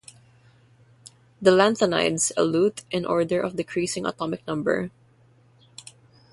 [1.39, 4.89] The lanthanides elute in order of decreasing atomic number.